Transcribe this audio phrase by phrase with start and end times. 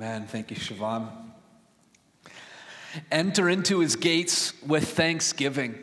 [0.00, 0.28] Amen.
[0.28, 1.08] Thank you, Siobhan.
[3.10, 5.76] Enter into his gates with thanksgiving.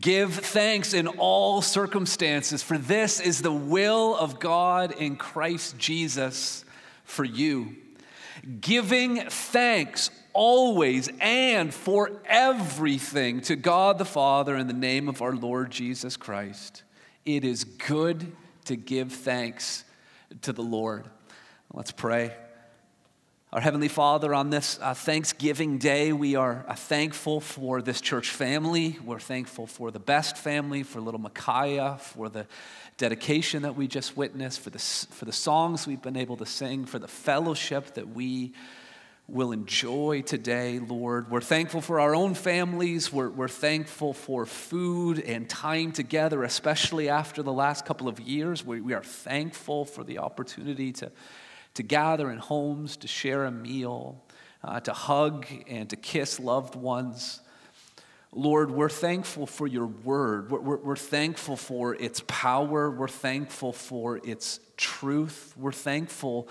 [0.00, 6.64] Give thanks in all circumstances, for this is the will of God in Christ Jesus
[7.04, 7.76] for you.
[8.62, 15.36] Giving thanks always and for everything to God the Father in the name of our
[15.36, 16.82] Lord Jesus Christ.
[17.26, 18.32] It is good
[18.64, 19.84] to give thanks
[20.40, 21.10] to the Lord.
[21.74, 22.34] Let's pray.
[23.50, 28.28] Our Heavenly Father, on this uh, Thanksgiving Day, we are uh, thankful for this church
[28.28, 28.98] family.
[29.02, 32.46] We're thankful for the best family, for little Micaiah, for the
[32.98, 36.84] dedication that we just witnessed, for the, for the songs we've been able to sing,
[36.84, 38.52] for the fellowship that we
[39.26, 41.30] will enjoy today, Lord.
[41.30, 43.10] We're thankful for our own families.
[43.10, 48.62] We're, we're thankful for food and time together, especially after the last couple of years.
[48.62, 51.10] We, we are thankful for the opportunity to,
[51.74, 54.22] to gather in homes, to share a meal,
[54.62, 57.40] uh, to hug and to kiss loved ones.
[58.34, 60.50] Lord, we're thankful for your word.
[60.50, 62.90] We're, we're, we're, thankful for its power.
[62.90, 65.52] We're thankful for its truth.
[65.56, 66.48] We're thankful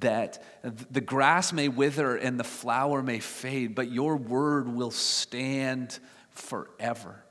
[0.00, 6.00] that the grass may wither and the flower may fade, but your word will stand
[6.30, 7.22] forever.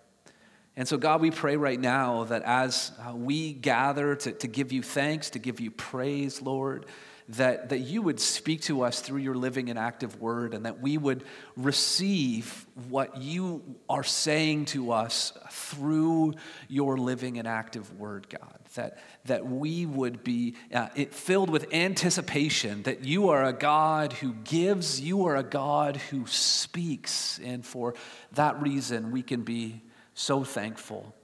[0.78, 4.72] And so, God, we pray right now that as uh, we gather to, to give
[4.72, 6.86] you thanks, to give you praise, Lord,
[7.30, 10.82] that, that you would speak to us through your living and active word, and that
[10.82, 11.24] we would
[11.56, 16.34] receive what you are saying to us through
[16.68, 18.56] your living and active word, God.
[18.76, 24.34] That, that we would be uh, filled with anticipation that you are a God who
[24.34, 27.40] gives, you are a God who speaks.
[27.44, 27.94] And for
[28.34, 29.82] that reason, we can be
[30.14, 31.16] so thankful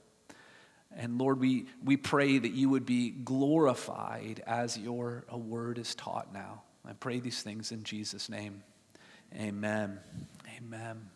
[0.96, 6.32] and Lord, we, we pray that you would be glorified as your word is taught
[6.32, 6.62] now.
[6.86, 8.62] I pray these things in Jesus' name.
[9.34, 9.98] Amen.
[10.56, 11.10] Amen.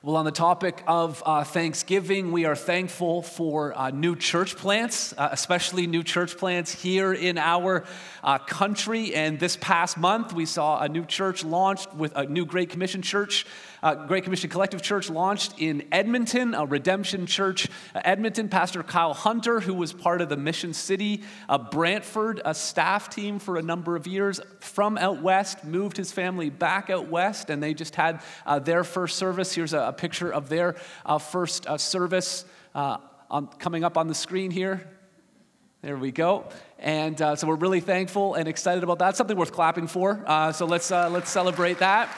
[0.00, 5.12] Well, on the topic of uh, Thanksgiving, we are thankful for uh, new church plants,
[5.18, 7.84] uh, especially new church plants here in our
[8.22, 9.12] uh, country.
[9.14, 13.02] And this past month, we saw a new church launched with a new Great Commission
[13.02, 13.44] church
[13.82, 18.48] uh, Great Commission Collective Church launched in Edmonton, a Redemption Church uh, Edmonton.
[18.48, 23.38] Pastor Kyle Hunter, who was part of the Mission City uh, Brantford a staff team
[23.38, 27.62] for a number of years from out west, moved his family back out west, and
[27.62, 29.54] they just had uh, their first service.
[29.54, 34.14] Here's a, a picture of their uh, first uh, service on, coming up on the
[34.14, 34.88] screen here.
[35.80, 36.48] There we go.
[36.80, 39.16] And uh, so we're really thankful and excited about that.
[39.16, 40.24] Something worth clapping for.
[40.26, 42.08] Uh, so let's, uh, let's celebrate that.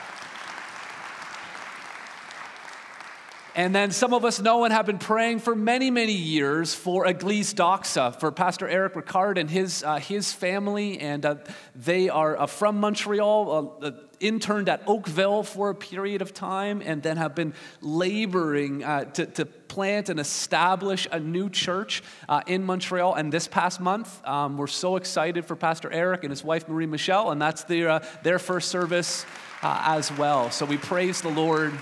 [3.56, 7.04] And then some of us know and have been praying for many, many years for
[7.06, 11.00] Eglise Doxa, for Pastor Eric Ricard and his, uh, his family.
[11.00, 11.34] And uh,
[11.74, 13.90] they are uh, from Montreal, uh, uh,
[14.20, 19.26] interned at Oakville for a period of time, and then have been laboring uh, to,
[19.26, 22.02] to plant and establish a new church
[22.46, 23.14] in Montreal.
[23.14, 26.86] And this past month, um, we're so excited for Pastor Eric and his wife, Marie
[26.86, 29.24] Michelle, and that's their, their first service
[29.62, 30.50] as well.
[30.50, 31.72] So we praise the Lord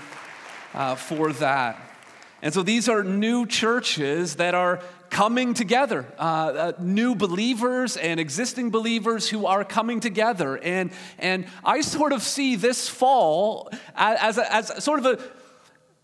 [0.73, 1.79] uh, for that.
[2.41, 8.19] And so these are new churches that are coming together, uh, uh, new believers and
[8.19, 10.57] existing believers who are coming together.
[10.57, 15.19] And, and I sort of see this fall as, a, as sort of a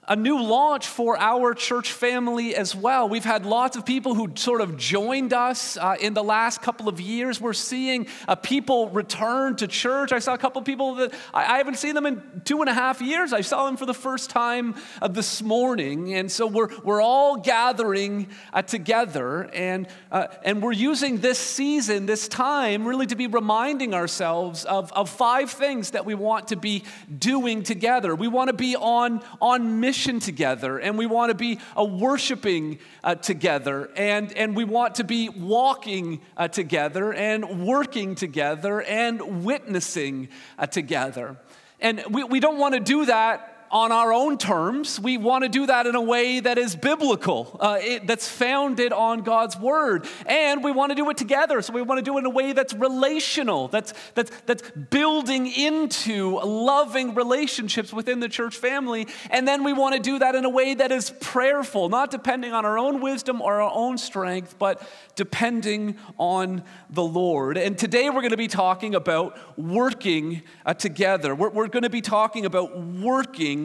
[0.07, 3.09] a new launch for our church family as well.
[3.09, 6.88] We've had lots of people who sort of joined us uh, in the last couple
[6.88, 7.41] of years.
[7.41, 10.11] We're seeing uh, people return to church.
[10.11, 12.69] I saw a couple of people that I, I, haven't seen them in two and
[12.69, 13.33] a half years.
[13.33, 16.13] I saw them for the first time uh, this morning.
[16.13, 22.05] And so we're, we're all gathering uh, together and, uh, and we're using this season,
[22.05, 26.55] this time, really to be reminding ourselves of, of five things that we want to
[26.55, 26.83] be
[27.17, 28.13] doing together.
[28.15, 31.85] We want to be on, on mission mission together and we want to be a
[31.85, 38.81] worshiping uh, together and, and we want to be walking uh, together and working together
[38.81, 40.27] and witnessing
[40.59, 41.38] uh, together.
[41.80, 45.01] And we, we don't want to do that on our own terms.
[45.01, 48.94] We want to do that in a way that is biblical, uh, it, that's founded
[48.94, 50.07] on God's word.
[50.25, 51.62] And we want to do it together.
[51.62, 55.51] So we want to do it in a way that's relational, that's, that's, that's building
[55.51, 59.10] into loving relationships within the church family.
[59.30, 62.54] And then we want to do that in a way that is prayerful, not depending
[62.54, 64.81] on our own wisdom or our own strength, but
[65.18, 67.57] depending on the Lord.
[67.57, 71.36] And today we're going to be talking about working uh, together.
[71.36, 73.64] We're, we're going to be talking about working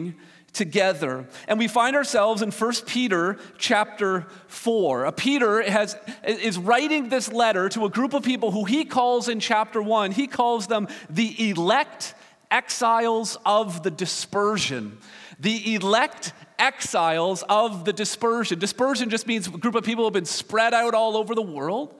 [0.53, 1.27] together.
[1.47, 5.05] And we find ourselves in 1 Peter chapter 4.
[5.05, 9.29] Uh, Peter has, is writing this letter to a group of people who he calls
[9.29, 12.13] in chapter 1, he calls them the elect
[12.49, 14.97] exiles of the dispersion.
[15.39, 18.59] The elect exiles of the dispersion.
[18.59, 21.41] Dispersion just means a group of people who have been spread out all over the
[21.41, 21.95] world.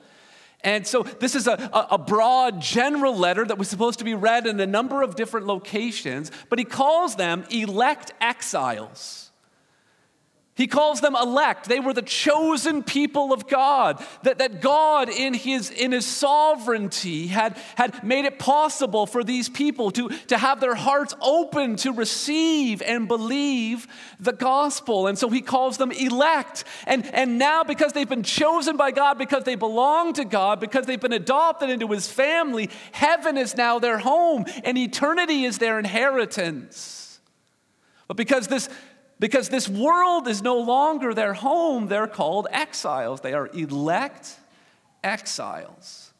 [0.63, 4.45] And so, this is a, a, broad, general letter that was supposed to be read
[4.45, 9.30] in a number of different locations, but he calls them elect exiles.
[10.61, 11.67] He calls them elect.
[11.67, 13.99] They were the chosen people of God.
[14.21, 19.49] That, that God, in his, in his sovereignty, had, had made it possible for these
[19.49, 23.87] people to, to have their hearts open to receive and believe
[24.19, 25.07] the gospel.
[25.07, 26.63] And so he calls them elect.
[26.85, 30.85] And, and now, because they've been chosen by God, because they belong to God, because
[30.85, 35.79] they've been adopted into his family, heaven is now their home, and eternity is their
[35.79, 37.19] inheritance.
[38.07, 38.69] But because this
[39.21, 43.21] because this world is no longer their home, they're called exiles.
[43.21, 44.35] They are elect
[45.03, 46.11] exiles.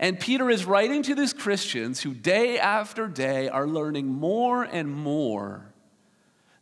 [0.00, 4.92] And Peter is writing to these Christians who day after day are learning more and
[4.92, 5.72] more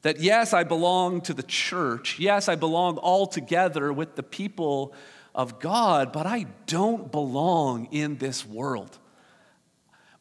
[0.03, 2.19] that yes, I belong to the church.
[2.19, 4.93] Yes, I belong all together with the people
[5.35, 8.99] of God, but I don't belong in this world.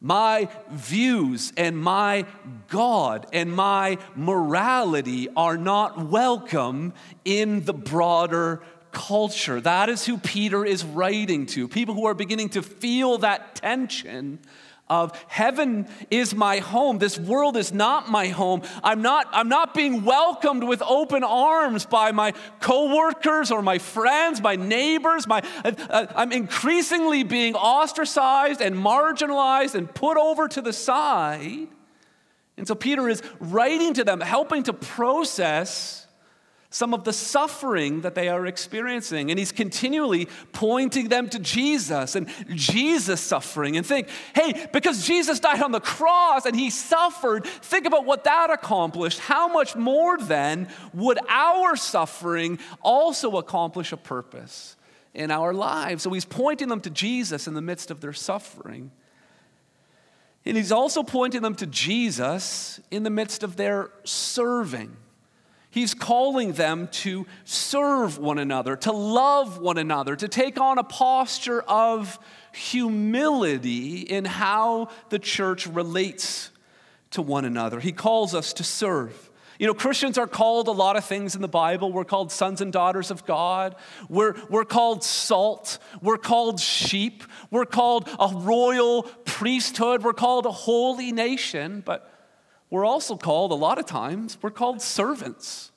[0.00, 2.26] My views and my
[2.68, 6.92] God and my morality are not welcome
[7.24, 8.62] in the broader
[8.92, 9.60] culture.
[9.60, 11.68] That is who Peter is writing to.
[11.68, 14.38] People who are beginning to feel that tension
[14.88, 16.98] of heaven is my home.
[16.98, 18.62] This world is not my home.
[18.84, 24.40] I'm not i'm not being welcomed with open arms by my coworkers or my friends
[24.40, 25.26] my neighbors.
[25.26, 31.68] My uh, uh, i'm increasingly being ostracized and marginalized and put over to the side.
[32.56, 36.05] And so peter is writing to them helping to process
[36.76, 39.30] some of the suffering that they are experiencing.
[39.30, 43.78] And he's continually pointing them to Jesus and Jesus' suffering.
[43.78, 48.24] And think, hey, because Jesus died on the cross and he suffered, think about what
[48.24, 49.20] that accomplished.
[49.20, 54.76] How much more then would our suffering also accomplish a purpose
[55.14, 56.02] in our lives?
[56.02, 58.90] So he's pointing them to Jesus in the midst of their suffering.
[60.44, 64.94] And he's also pointing them to Jesus in the midst of their serving.
[65.76, 70.82] He's calling them to serve one another, to love one another, to take on a
[70.82, 72.18] posture of
[72.54, 76.50] humility in how the church relates
[77.10, 77.78] to one another.
[77.78, 79.30] He calls us to serve.
[79.58, 81.92] You know, Christians are called a lot of things in the Bible.
[81.92, 83.76] We're called sons and daughters of God.
[84.08, 85.78] We're, we're called salt.
[86.00, 87.22] We're called sheep.
[87.50, 90.02] We're called a royal priesthood.
[90.02, 91.82] We're called a holy nation.
[91.84, 92.10] But
[92.76, 95.72] we're also called, a lot of times, we're called servants.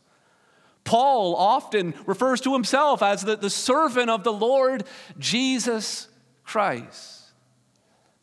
[0.83, 4.83] Paul often refers to himself as the, the servant of the Lord
[5.17, 6.09] Jesus
[6.43, 7.23] Christ.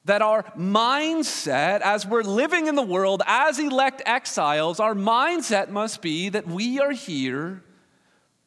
[0.04, 6.02] That our mindset, as we're living in the world as elect exiles, our mindset must
[6.02, 7.62] be that we are here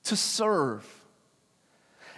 [0.03, 0.85] to serve.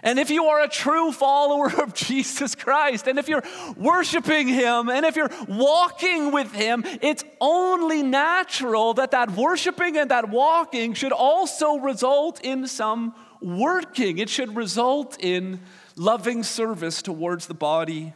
[0.02, 3.44] And if you are a true follower of Jesus Christ, and if you're
[3.76, 10.10] worshiping Him, and if you're walking with Him, it's only natural that that worshiping and
[10.10, 14.18] that walking should also result in some working.
[14.18, 15.60] It should result in
[15.96, 18.14] loving service towards the body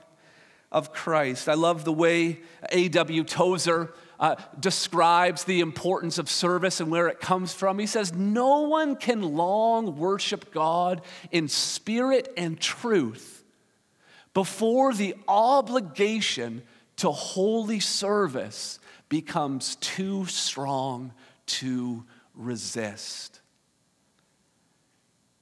[0.72, 1.48] of Christ.
[1.48, 2.40] I love the way
[2.72, 3.24] A.W.
[3.24, 7.78] Tozer uh, describes the importance of service and where it comes from.
[7.78, 13.44] He says, No one can long worship God in spirit and truth
[14.34, 16.62] before the obligation
[16.96, 21.12] to holy service becomes too strong
[21.46, 22.04] to
[22.34, 23.40] resist.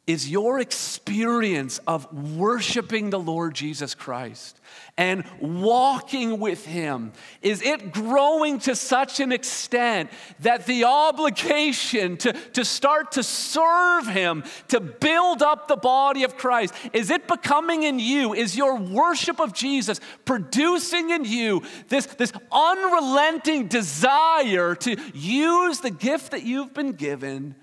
[0.07, 4.61] Is your experience of worshiping the Lord Jesus Christ
[4.99, 12.35] and walking with Him, is it growing to such an extent that the obligation to,
[12.53, 17.85] to start to serve Him, to build up the body of Christ, is it becoming
[17.85, 18.35] in you?
[18.35, 25.91] Is your worship of Jesus producing in you this, this unrelenting desire to use the
[25.91, 27.55] gift that you've been given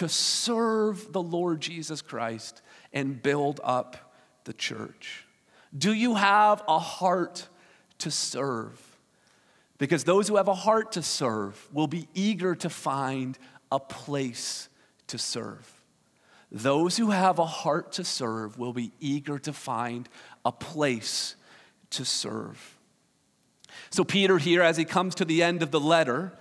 [0.00, 4.14] to serve the Lord Jesus Christ and build up
[4.44, 5.26] the church?
[5.76, 7.46] Do you have a heart
[7.98, 8.80] to serve?
[9.76, 13.38] Because those who have a heart to serve will be eager to find
[13.70, 14.70] a place
[15.08, 15.70] to serve.
[16.50, 20.08] Those who have a heart to serve will be eager to find
[20.46, 21.36] a place
[21.90, 22.78] to serve.
[23.90, 26.32] So, Peter, here, as he comes to the end of the letter,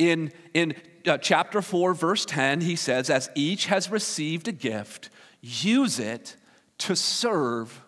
[0.00, 0.74] in, in
[1.06, 5.10] uh, chapter 4, verse 10, he says, As each has received a gift,
[5.42, 6.36] use it
[6.78, 7.82] to serve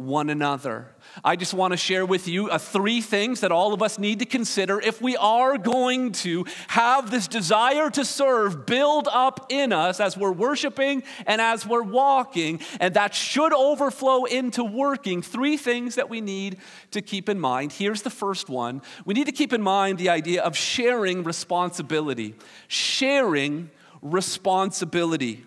[0.00, 0.86] one another.
[1.22, 4.20] I just want to share with you uh, three things that all of us need
[4.20, 9.74] to consider if we are going to have this desire to serve build up in
[9.74, 15.20] us as we're worshiping and as we're walking, and that should overflow into working.
[15.20, 16.56] Three things that we need
[16.92, 17.72] to keep in mind.
[17.72, 22.34] Here's the first one we need to keep in mind the idea of sharing responsibility.
[22.68, 25.44] Sharing responsibility.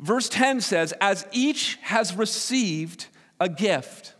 [0.00, 3.06] Verse 10 says, As each has received
[3.40, 4.14] a gift.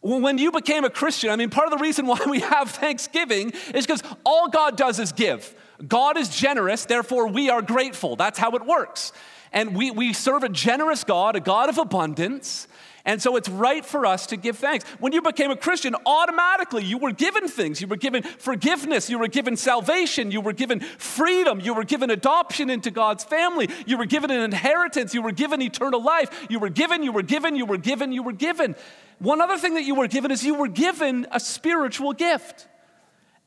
[0.00, 3.52] When you became a Christian, I mean, part of the reason why we have Thanksgiving
[3.74, 5.54] is because all God does is give.
[5.86, 8.16] God is generous, therefore we are grateful.
[8.16, 9.12] That's how it works.
[9.52, 12.68] And we, we serve a generous God, a God of abundance.
[13.08, 14.84] And so it's right for us to give thanks.
[15.00, 17.80] When you became a Christian, automatically you were given things.
[17.80, 19.08] You were given forgiveness.
[19.08, 20.30] You were given salvation.
[20.30, 21.58] You were given freedom.
[21.58, 23.70] You were given adoption into God's family.
[23.86, 25.14] You were given an inheritance.
[25.14, 26.28] You were given eternal life.
[26.50, 28.76] You were given, you were given, you were given, you were given.
[29.20, 32.68] One other thing that you were given is you were given a spiritual gift.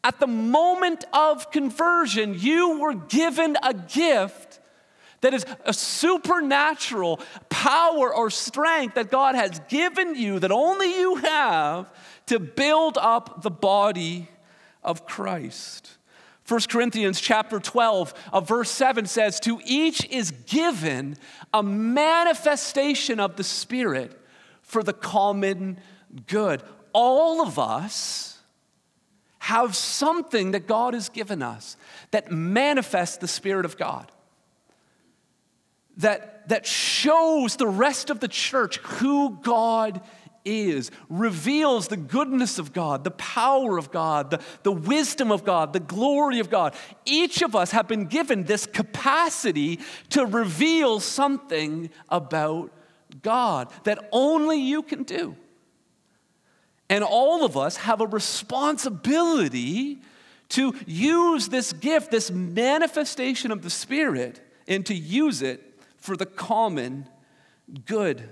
[0.03, 4.50] At the moment of conversion, you were given a gift
[5.21, 11.15] that is a supernatural power or strength that God has given you that only you
[11.15, 11.91] have
[12.27, 14.27] to build up the body
[14.83, 15.97] of Christ.
[16.47, 21.15] 1 Corinthians chapter 12, uh, verse 7 says, To each is given
[21.53, 24.19] a manifestation of the Spirit
[24.61, 25.79] for the common
[26.27, 26.63] good.
[26.93, 28.39] All of us
[29.39, 31.77] have something that God has given us
[32.11, 34.11] that manifests the Spirit of God
[35.97, 40.01] that, that shows the rest of the church who God
[40.43, 45.73] is, reveals the goodness of God, the power of God, the, the wisdom of God,
[45.73, 46.73] the glory of God.
[47.05, 49.79] Each of us have been given this capacity
[50.09, 52.71] to reveal something about
[53.21, 55.35] God that only you can do.
[56.89, 60.01] And all of us have a responsibility
[60.49, 65.70] to use this gift, this manifestation of the Spirit, and to use it
[66.01, 67.07] for the common
[67.85, 68.29] good.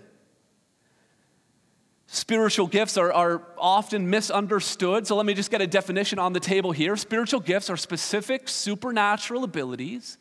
[2.08, 6.40] Spiritual gifts are, are often misunderstood, so let me just get a definition on the
[6.40, 6.98] table here.
[6.98, 10.18] Spiritual gifts are specific supernatural abilities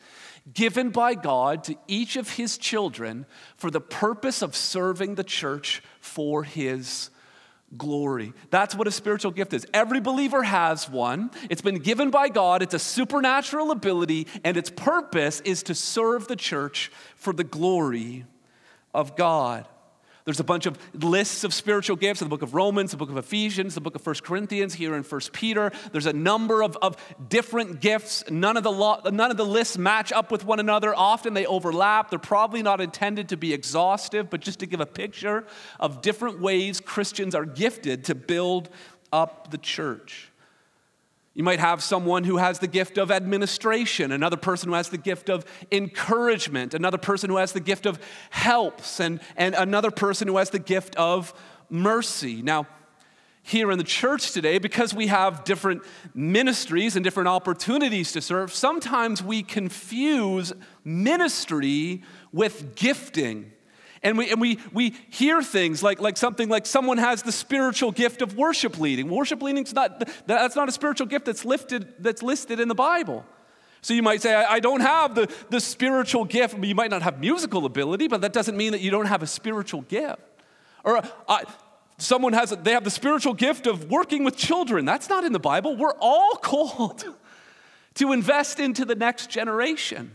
[0.53, 3.25] given by God to each of his children
[3.55, 7.09] for the purpose of serving the church for his
[7.77, 8.33] glory.
[8.49, 9.65] That's what a spiritual gift is.
[9.73, 11.31] Every believer has one.
[11.49, 16.27] It's been given by God, it's a supernatural ability, and its purpose is to serve
[16.27, 18.25] the church for the glory
[18.93, 19.67] of God.
[20.29, 23.09] There's a bunch of lists of spiritual gifts in the book of Romans, the book
[23.09, 25.71] of Ephesians, the book of First Corinthians, here in First Peter.
[25.91, 26.97] There's a number of, of
[27.29, 28.23] different gifts.
[28.29, 30.93] None of, the lo- none of the lists match up with one another.
[30.95, 32.11] Often they overlap.
[32.11, 35.47] They're probably not intended to be exhaustive, but just to give a picture
[35.79, 38.69] of different ways Christians are gifted to build
[39.11, 40.28] up the church.
[41.33, 44.97] You might have someone who has the gift of administration, another person who has the
[44.97, 50.27] gift of encouragement, another person who has the gift of helps, and, and another person
[50.27, 51.33] who has the gift of
[51.69, 52.41] mercy.
[52.41, 52.67] Now,
[53.41, 55.83] here in the church today, because we have different
[56.13, 63.51] ministries and different opportunities to serve, sometimes we confuse ministry with gifting.
[64.01, 67.91] And we, and we, we hear things like, like something like someone has the spiritual
[67.91, 69.09] gift of worship leading.
[69.09, 73.25] Worship leading not, that's not a spiritual gift that's, lifted, that's listed in the Bible.
[73.81, 76.63] So you might say, I, I don't have the, the spiritual gift.
[76.63, 79.27] You might not have musical ability, but that doesn't mean that you don't have a
[79.27, 80.21] spiritual gift.
[80.83, 81.39] Or uh,
[81.97, 84.85] someone has, they have the spiritual gift of working with children.
[84.85, 85.75] That's not in the Bible.
[85.75, 87.03] We're all called
[87.95, 90.11] to invest into the next generation.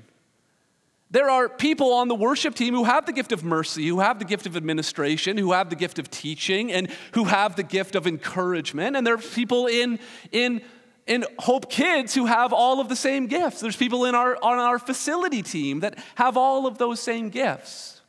[1.15, 4.19] There are people on the worship team who have the gift of mercy, who have
[4.19, 7.95] the gift of administration, who have the gift of teaching, and who have the gift
[7.95, 8.97] of encouragement.
[8.97, 10.01] And there are people in,
[10.33, 10.61] in,
[11.07, 13.61] in Hope Kids who have all of the same gifts.
[13.61, 18.01] There's people in our, on our facility team that have all of those same gifts.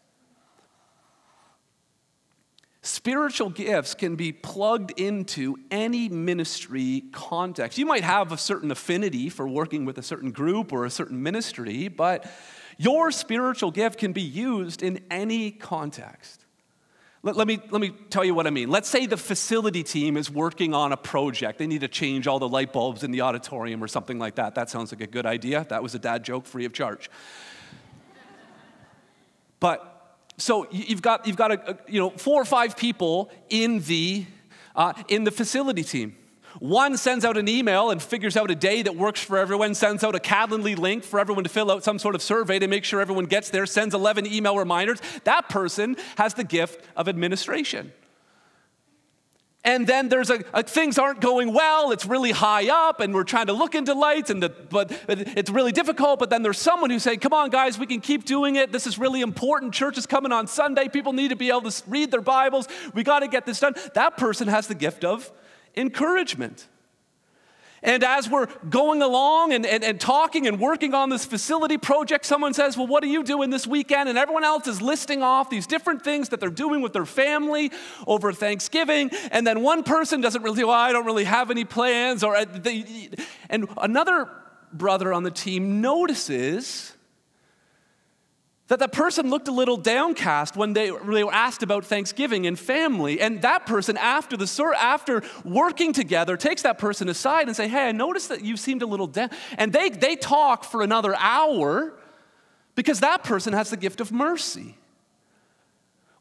[2.81, 7.77] Spiritual gifts can be plugged into any ministry context.
[7.77, 11.21] You might have a certain affinity for working with a certain group or a certain
[11.21, 12.25] ministry, but
[12.77, 16.45] your spiritual gift can be used in any context.
[17.25, 18.69] Let, let, me, let me tell you what I mean.
[18.69, 21.57] Let's say the facility team is working on a project.
[21.57, 24.53] They need to change all the light bulbs in the auditorium or something like that.
[24.53, 25.65] That sounds like a good idea.
[25.69, 27.09] That was a dad joke free of charge.
[29.59, 33.79] but so you've got, you've got a, a, you know, four or five people in
[33.79, 34.25] the,
[34.75, 36.15] uh, in the facility team.
[36.59, 40.03] One sends out an email and figures out a day that works for everyone, sends
[40.03, 42.85] out a Calendly link for everyone to fill out some sort of survey to make
[42.85, 44.99] sure everyone gets there, sends 11 email reminders.
[45.25, 47.91] That person has the gift of administration.
[49.65, 51.91] And then there's a, a, things aren't going well.
[51.91, 55.49] It's really high up, and we're trying to look into lights, and the, but it's
[55.49, 56.19] really difficult.
[56.19, 58.71] But then there's someone who's saying, "Come on, guys, we can keep doing it.
[58.71, 59.73] This is really important.
[59.73, 60.87] Church is coming on Sunday.
[60.87, 62.67] People need to be able to read their Bibles.
[62.93, 65.31] We got to get this done." That person has the gift of
[65.77, 66.67] encouragement.
[67.85, 72.25] And as we're going along and, and, and, talking and working on this facility project,
[72.25, 74.09] someone says, Well, what are you doing this weekend?
[74.09, 77.71] And everyone else is listing off these different things that they're doing with their family
[78.07, 79.11] over Thanksgiving.
[79.29, 82.23] And then one person doesn't really, well, I don't really have any plans.
[82.23, 82.45] Or uh,
[83.51, 84.29] and another
[84.73, 86.94] brother on the team notices
[88.67, 92.57] that that person looked a little downcast when they, they were asked about Thanksgiving and
[92.57, 93.21] family.
[93.21, 97.89] And that person, after, the, after working together, takes that person aside and say, hey,
[97.89, 99.29] I noticed that you seemed a little down.
[99.57, 101.93] And they, they talk for another hour
[102.73, 104.77] because that person has the gift of mercy.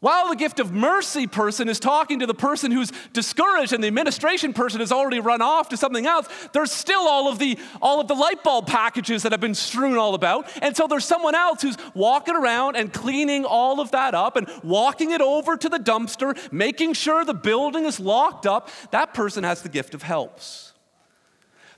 [0.05, 3.89] While the gift of mercy person is talking to the person who's discouraged and the
[3.89, 8.03] administration person has already run off to something else, there's still all of the all
[8.03, 10.47] of the light bulb packages that have been strewn all about.
[10.61, 14.47] And so there's someone else who's walking around and cleaning all of that up and
[14.63, 18.69] walking it over to the dumpster, making sure the building is locked up.
[18.91, 20.75] That person has the gift of helps.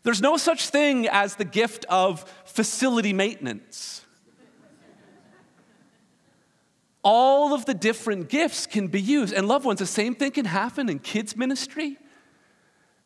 [0.03, 4.05] There's no such thing as the gift of facility maintenance
[7.09, 9.33] all of the different gifts can be used.
[9.33, 11.99] And loved ones, the same thing can happen in kids' ministry.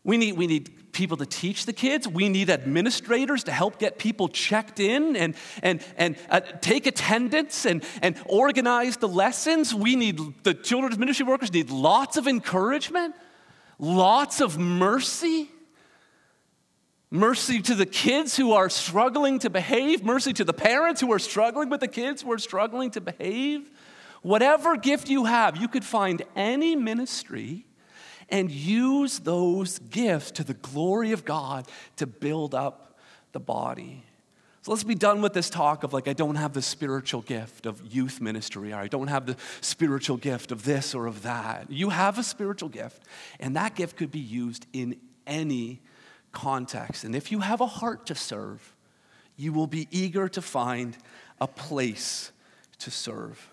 [0.04, 2.08] We need, we need people to teach the kids.
[2.08, 7.66] We need administrators to help get people checked in and, and, and uh, take attendance
[7.66, 9.74] and, and organize the lessons.
[9.74, 13.14] We need, the children's ministry workers need lots of encouragement,
[13.78, 15.50] lots of mercy.
[17.10, 21.18] Mercy to the kids who are struggling to behave, mercy to the parents who are
[21.18, 23.68] struggling with the kids who are struggling to behave.
[24.22, 27.66] Whatever gift you have, you could find any ministry
[28.28, 32.98] and use those gifts to the glory of God to build up
[33.32, 34.04] the body.
[34.62, 37.64] So let's be done with this talk of like, I don't have the spiritual gift
[37.64, 41.70] of youth ministry, or I don't have the spiritual gift of this or of that.
[41.70, 43.02] You have a spiritual gift,
[43.40, 45.80] and that gift could be used in any
[46.30, 47.04] context.
[47.04, 48.74] And if you have a heart to serve,
[49.36, 50.96] you will be eager to find
[51.40, 52.30] a place
[52.80, 53.49] to serve.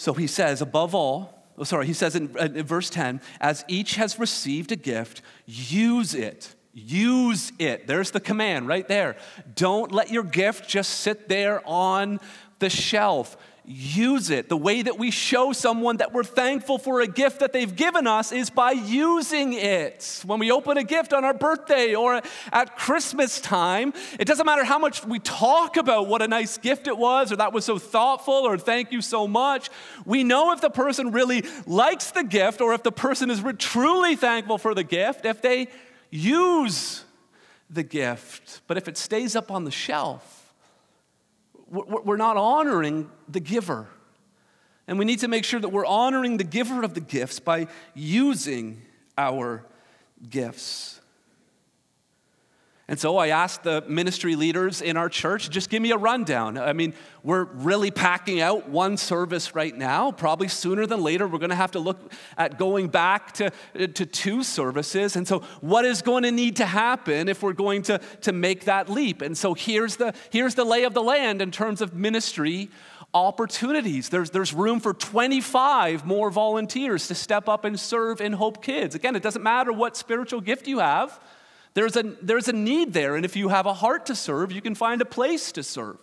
[0.00, 3.96] So he says, above all, oh, sorry, he says in, in verse 10, as each
[3.96, 6.54] has received a gift, use it.
[6.72, 7.86] Use it.
[7.86, 9.16] There's the command right there.
[9.56, 12.18] Don't let your gift just sit there on
[12.60, 13.36] the shelf
[13.70, 14.48] use it.
[14.48, 18.06] The way that we show someone that we're thankful for a gift that they've given
[18.06, 20.22] us is by using it.
[20.26, 22.20] When we open a gift on our birthday or
[22.52, 26.88] at Christmas time, it doesn't matter how much we talk about what a nice gift
[26.88, 29.70] it was or that was so thoughtful or thank you so much.
[30.04, 34.16] We know if the person really likes the gift or if the person is truly
[34.16, 35.68] thankful for the gift if they
[36.10, 37.04] use
[37.68, 38.62] the gift.
[38.66, 40.39] But if it stays up on the shelf,
[41.70, 43.86] we're not honoring the giver.
[44.86, 47.68] And we need to make sure that we're honoring the giver of the gifts by
[47.94, 48.82] using
[49.16, 49.64] our
[50.28, 50.99] gifts.
[52.90, 56.58] And so I asked the ministry leaders in our church, just give me a rundown.
[56.58, 60.10] I mean, we're really packing out one service right now.
[60.10, 64.04] Probably sooner than later, we're going to have to look at going back to, to
[64.04, 65.14] two services.
[65.14, 68.64] And so, what is going to need to happen if we're going to, to make
[68.64, 69.22] that leap?
[69.22, 72.70] And so, here's the, here's the lay of the land in terms of ministry
[73.14, 74.08] opportunities.
[74.08, 78.96] There's, there's room for 25 more volunteers to step up and serve in Hope Kids.
[78.96, 81.20] Again, it doesn't matter what spiritual gift you have.
[81.74, 84.60] There's a, there's a need there, and if you have a heart to serve, you
[84.60, 85.98] can find a place to serve.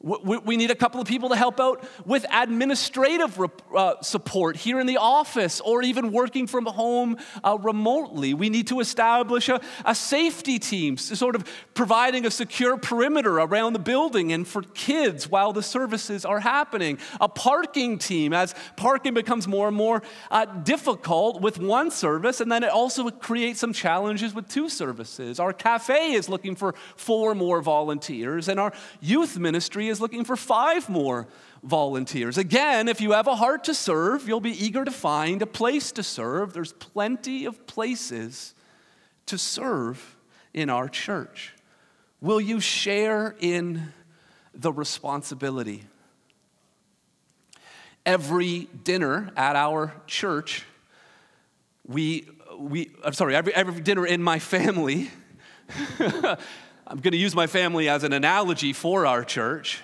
[0.00, 3.36] We need a couple of people to help out with administrative
[3.74, 8.32] uh, support here in the office or even working from home uh, remotely.
[8.32, 9.60] We need to establish a,
[9.96, 15.52] safety team, sort of providing a secure perimeter around the building and for kids while
[15.52, 16.98] the services are happening.
[17.20, 22.52] A parking team, as parking becomes more and more uh, difficult with one service, and
[22.52, 25.40] then it also creates some challenges with two services.
[25.40, 30.36] Our cafe is looking for four more volunteers, and our youth ministry is looking for
[30.36, 31.26] five more
[31.62, 32.38] volunteers.
[32.38, 35.92] Again, if you have a heart to serve, you'll be eager to find a place
[35.92, 36.52] to serve.
[36.52, 38.54] There's plenty of places
[39.26, 40.16] to serve
[40.54, 41.54] in our church.
[42.20, 43.92] Will you share in
[44.54, 45.84] the responsibility?
[48.06, 50.64] Every dinner at our church,
[51.86, 52.26] we
[52.58, 55.10] we, I'm sorry, every, every dinner in my family,
[56.90, 59.82] I'm going to use my family as an analogy for our church.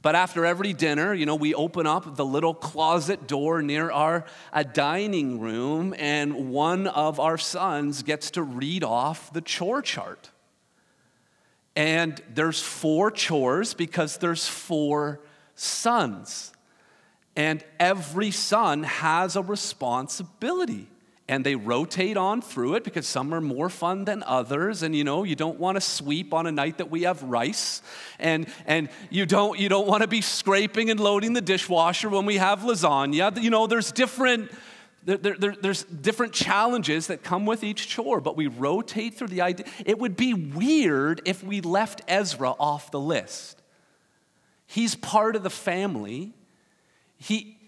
[0.00, 4.24] But after every dinner, you know, we open up the little closet door near our
[4.50, 10.30] a dining room, and one of our sons gets to read off the chore chart.
[11.76, 15.20] And there's four chores because there's four
[15.54, 16.54] sons.
[17.36, 20.88] And every son has a responsibility
[21.28, 25.04] and they rotate on through it because some are more fun than others and you
[25.04, 27.80] know you don't want to sweep on a night that we have rice
[28.18, 32.26] and and you don't you don't want to be scraping and loading the dishwasher when
[32.26, 34.50] we have lasagna you know there's different
[35.04, 39.40] there, there, there's different challenges that come with each chore, but we rotate through the
[39.40, 39.66] idea.
[39.84, 43.60] It would be weird if we left Ezra off the list.
[44.64, 46.34] He's part of the family.
[47.18, 47.58] He,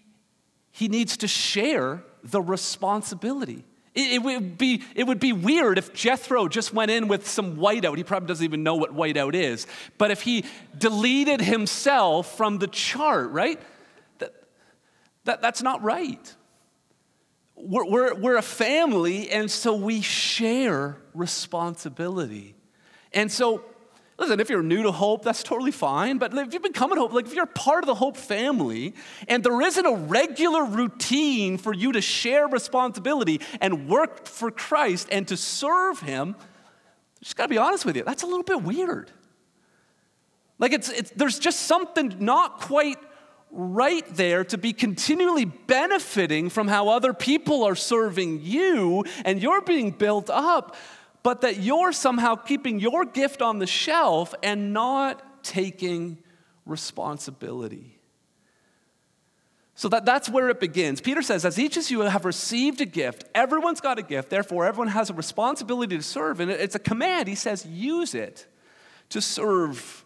[0.70, 3.64] he needs to share the responsibility.
[3.94, 7.56] It, it, would be, it would be weird if Jethro just went in with some
[7.56, 7.96] whiteout.
[7.96, 9.66] He probably doesn't even know what whiteout is.
[9.98, 10.44] But if he
[10.76, 13.60] deleted himself from the chart, right?
[14.18, 14.34] That,
[15.24, 16.34] that, that's not right.
[17.54, 22.56] We're, we're, we're a family, and so we share responsibility.
[23.12, 23.64] And so
[24.16, 26.18] Listen, if you're new to Hope, that's totally fine.
[26.18, 28.94] But if you've been coming to Hope, like if you're part of the Hope family
[29.26, 35.08] and there isn't a regular routine for you to share responsibility and work for Christ
[35.10, 36.36] and to serve Him,
[37.20, 39.10] just gotta be honest with you, that's a little bit weird.
[40.60, 42.98] Like it's, it's there's just something not quite
[43.50, 49.62] right there to be continually benefiting from how other people are serving you and you're
[49.62, 50.76] being built up
[51.24, 56.18] but that you're somehow keeping your gift on the shelf and not taking
[56.66, 57.98] responsibility.
[59.74, 61.00] So that, that's where it begins.
[61.00, 64.66] Peter says, as each of you have received a gift, everyone's got a gift, therefore
[64.66, 66.40] everyone has a responsibility to serve.
[66.40, 67.26] And it's a command.
[67.26, 68.46] He says, use it
[69.08, 70.04] to serve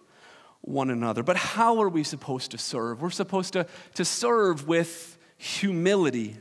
[0.60, 1.24] one another.
[1.24, 3.02] But how are we supposed to serve?
[3.02, 6.36] We're supposed to, to serve with humility.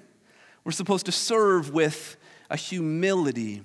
[0.64, 2.16] We're supposed to serve with
[2.50, 3.64] a humility.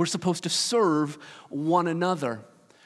[0.00, 1.18] We're supposed to serve
[1.50, 2.40] one another.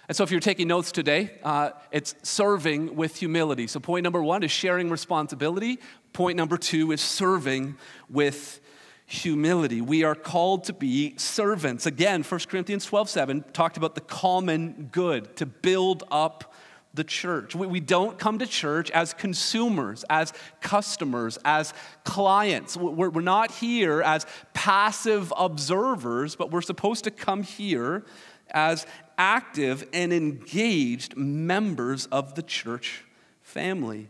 [0.09, 3.69] And so, if you're taking notes today, uh, it's serving with humility.
[3.69, 5.79] So, point number one is sharing responsibility.
[6.13, 7.77] Point number two is serving
[8.11, 8.59] with
[9.07, 9.81] humility.
[9.81, 11.87] We are called to be servants.
[11.87, 16.53] Again, 1 Corinthians 12 7 talked about the common good, to build up
[16.95, 17.55] the church.
[17.55, 22.77] We, we don't come to church as consumers, as customers, as clients.
[22.77, 28.05] We're, we're not here as passive observers, but we're supposed to come here
[28.51, 28.87] as
[29.19, 33.05] active and engaged members of the church
[33.43, 34.09] family.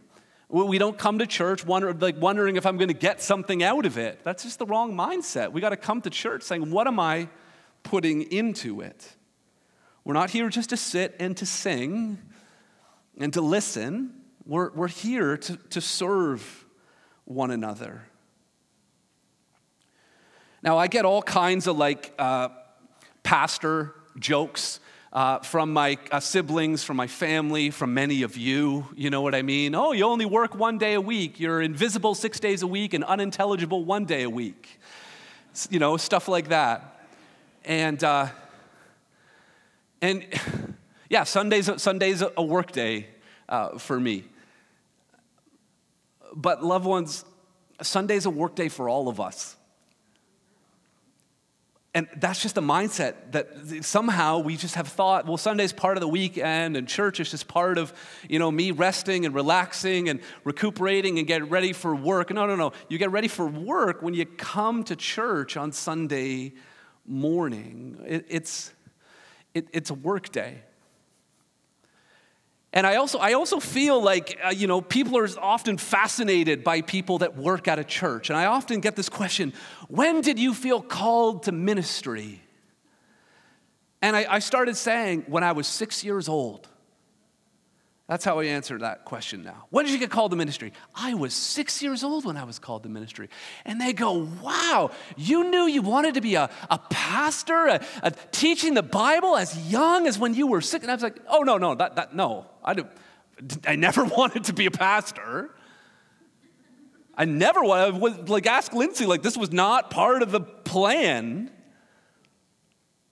[0.49, 3.87] We don't come to church wonder, like wondering if I'm going to get something out
[3.87, 4.21] of it.
[4.23, 5.51] That's just the wrong mindset.
[5.53, 7.29] We got to come to church saying, What am I
[7.83, 9.17] putting into it?
[10.05, 12.19] We're not here just to sit and to sing
[13.19, 14.13] and to listen.
[14.47, 16.67] We're, we're here to, to serve
[17.25, 18.03] one another.
[20.63, 22.49] Now, I get all kinds of like uh,
[23.23, 24.81] pastor jokes
[25.13, 28.87] uh, from my uh, siblings, from my family, from many of you.
[28.97, 29.75] You know what I mean?
[29.75, 31.39] Oh, you only work one day a week.
[31.39, 34.81] You're invisible six days a week and unintelligible one day a week.
[35.71, 37.07] You know, stuff like that.
[37.65, 38.29] And, uh,
[40.03, 40.27] and
[41.15, 43.07] yeah, Sunday's, Sunday's a work day
[43.49, 44.25] uh, for me.
[46.35, 47.25] But, loved ones,
[47.81, 49.55] Sunday's a work day for all of us.
[51.95, 56.01] And that's just a mindset that somehow we just have thought, well, Sunday's part of
[56.01, 57.93] the weekend and church is just part of,
[58.29, 62.33] you know, me resting and relaxing and recuperating and getting ready for work.
[62.33, 62.73] No, no, no.
[62.89, 66.55] You get ready for work when you come to church on Sunday
[67.07, 68.03] morning.
[68.05, 68.73] It, it's,
[69.55, 70.65] it, it's a work day.
[72.75, 76.81] And I also, I also feel like, uh, you know, people are often fascinated by
[76.81, 78.31] people that work at a church.
[78.31, 79.55] And I often get this question
[79.89, 82.43] when did you feel called to ministry?
[84.03, 86.69] And I, I started saying, when I was six years old.
[88.07, 89.65] That's how I answer that question now.
[89.71, 90.75] When did you get called to ministry?
[90.95, 93.31] I was six years old when I was called to ministry.
[93.65, 98.11] And they go, Wow, you knew you wanted to be a, a pastor, a, a
[98.11, 100.85] teaching the Bible as young as when you were six.
[100.85, 102.45] And I was like, Oh, no, no, that, that, no.
[102.63, 102.77] I,
[103.67, 105.51] I never wanted to be a pastor.
[107.17, 111.51] I never wanted, like, ask Lindsay, like, this was not part of the plan.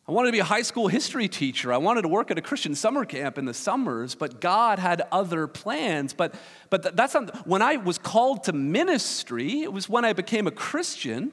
[0.09, 1.73] I wanted to be a high school history teacher.
[1.73, 5.03] I wanted to work at a Christian summer camp in the summers, but God had
[5.13, 6.13] other plans.
[6.13, 6.35] But,
[6.71, 10.51] but that's not, when I was called to ministry, it was when I became a
[10.51, 11.31] Christian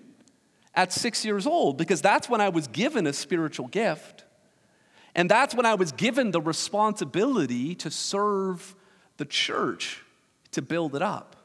[0.75, 4.25] at six years old because that's when I was given a spiritual gift.
[5.15, 8.75] And that's when I was given the responsibility to serve
[9.17, 10.03] the church,
[10.51, 11.35] to build it up.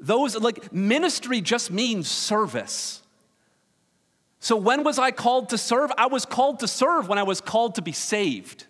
[0.00, 3.00] Those, like, ministry just means service.
[4.44, 5.90] So when was I called to serve?
[5.96, 8.66] I was called to serve when I was called to be saved.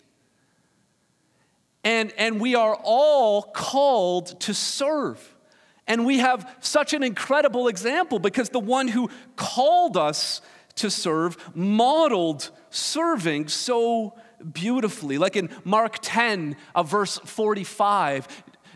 [1.82, 5.34] And, and we are all called to serve.
[5.88, 10.40] And we have such an incredible example because the one who called us
[10.76, 14.14] to serve modeled serving so
[14.52, 15.18] beautifully.
[15.18, 18.28] Like in Mark 10, uh, verse 45,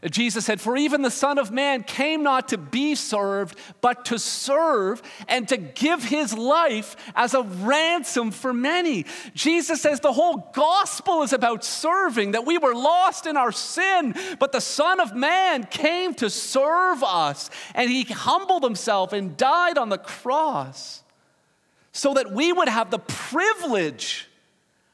[0.04, 4.18] Jesus said, For even the Son of Man came not to be served, but to
[4.18, 9.06] serve and to give his life as a ransom for many.
[9.34, 14.14] Jesus says the whole gospel is about serving, that we were lost in our sin,
[14.38, 17.50] but the Son of Man came to serve us.
[17.74, 21.02] And he humbled himself and died on the cross
[21.90, 24.28] so that we would have the privilege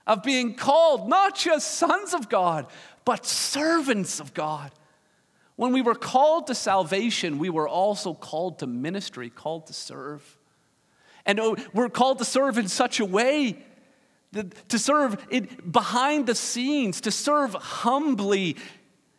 [0.06, 2.66] of being called not just sons of God,
[3.04, 4.70] but servants of God.
[5.56, 10.38] When we were called to salvation, we were also called to ministry, called to serve.
[11.24, 13.64] And oh, we're called to serve in such a way
[14.32, 18.56] that, to serve it behind the scenes, to serve humbly.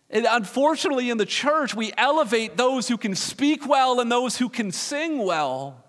[0.09, 4.49] And unfortunately, in the church, we elevate those who can speak well and those who
[4.49, 5.83] can sing well.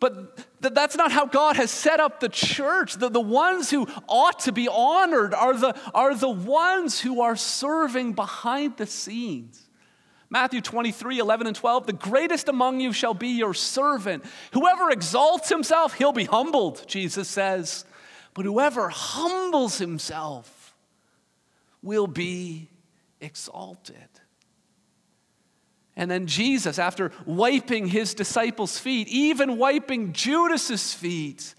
[0.00, 2.94] But th- that's not how God has set up the church.
[2.94, 7.36] The, the ones who ought to be honored are the, are the ones who are
[7.36, 9.60] serving behind the scenes.
[10.30, 14.24] Matthew 23, 11 and 12, the greatest among you shall be your servant.
[14.52, 17.84] Whoever exalts himself, he'll be humbled, Jesus says.
[18.32, 20.74] But whoever humbles himself
[21.82, 22.68] will be
[23.20, 24.08] exalted.
[25.96, 31.54] And then Jesus, after wiping his disciples' feet, even wiping Judas's feet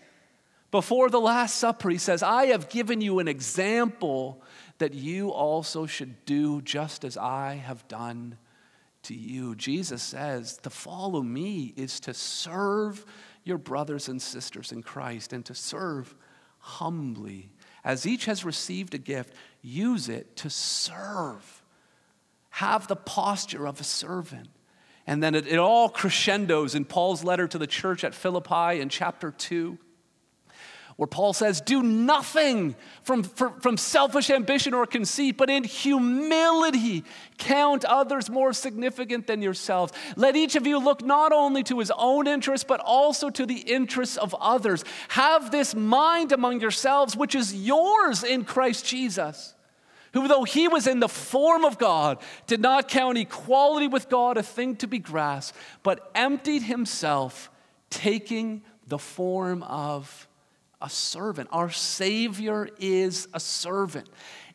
[0.71, 4.41] before the Last Supper, he says, I have given you an example
[4.77, 8.37] that you also should do just as I have done
[9.03, 9.55] to you.
[9.55, 13.05] Jesus says, to follow me is to serve
[13.45, 16.13] your brothers and sisters in Christ and to serve
[16.59, 17.51] humbly.
[17.85, 21.54] As each has received a gift, use it to serve
[22.55, 24.47] have the posture of a servant.
[25.05, 28.87] And then it, it, all crescendos in Paul's letter to the church at Philippi in
[28.87, 29.77] chapter 2,
[30.95, 37.03] where Paul says, Do nothing from, from, from selfish ambition or conceit, but in humility
[37.37, 39.91] count others more significant than yourselves.
[40.15, 43.59] Let each of you look not only to his own interests, but also to the
[43.59, 44.85] interests of others.
[45.09, 49.54] Have this mind among yourselves, which is yours in Christ Jesus
[50.15, 54.37] who, though he was in the form of God, did not count equality with God
[54.37, 57.51] a thing to be grasped, but emptied himself,
[57.89, 60.29] taking the form of
[60.81, 61.49] a servant.
[61.51, 64.07] Our Savior is a servant.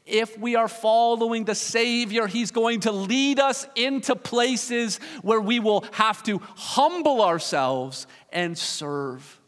[0.06, 5.60] If we are following the Savior, He's going to lead us into places where we
[5.60, 9.38] will have to humble ourselves and serve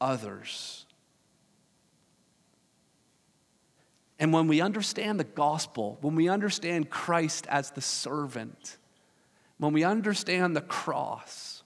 [0.00, 0.86] others.
[4.22, 8.78] And when we understand the gospel, when we understand Christ as the servant,
[9.58, 11.64] when we understand the cross,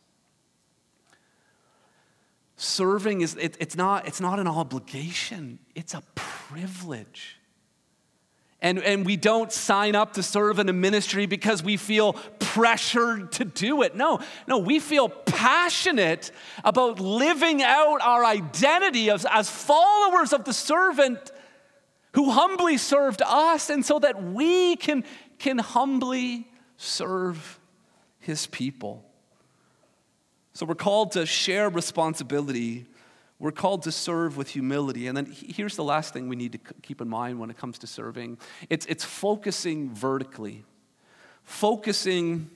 [2.57, 7.37] serving is it, it's, not, it's not an obligation, it's a privilege.
[8.63, 13.33] And, and we don't sign up to serve in a ministry because we feel pressured
[13.33, 13.95] to do it.
[13.95, 16.31] No, no, we feel passionate
[16.65, 21.33] about living out our identity as, as followers of the servant
[22.17, 25.05] who humbly served us, and so that we can,
[25.39, 26.49] can humbly
[26.79, 27.61] serve
[28.19, 29.05] his people.
[30.55, 32.87] So we're called to share responsibility.
[33.39, 35.09] We're called to serve with humility.
[35.09, 37.79] And then here's the last thing we need to keep in mind when it comes
[37.81, 38.39] to serving
[38.71, 40.65] it's, it's focusing vertically.
[41.43, 42.51] Focusing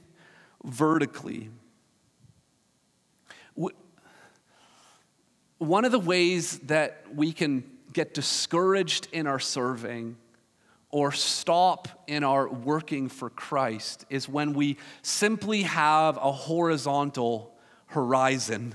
[0.64, 1.50] vertically.
[5.58, 10.16] One of the ways that we can get discouraged in our serving
[10.90, 17.54] or stop in our working for Christ is when we simply have a horizontal
[17.86, 18.74] horizon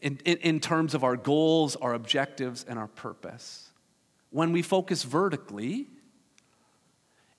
[0.00, 3.68] in, in, in, terms of our goals, our objectives, and our purpose.
[4.30, 5.88] When we focus vertically,